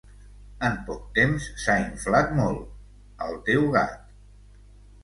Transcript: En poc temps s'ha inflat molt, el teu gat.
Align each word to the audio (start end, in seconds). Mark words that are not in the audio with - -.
En 0.69 0.77
poc 0.87 1.03
temps 1.17 1.45
s'ha 1.65 1.75
inflat 1.83 2.35
molt, 2.41 2.65
el 3.29 3.39
teu 3.51 3.71
gat. 3.79 4.05